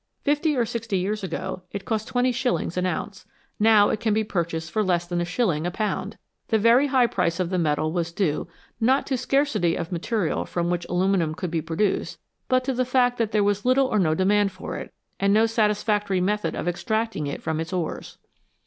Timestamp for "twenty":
2.07-2.31